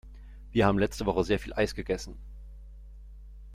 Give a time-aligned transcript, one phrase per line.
[0.51, 2.17] Wir haben letzte Woche sehr viel Eis gegessen.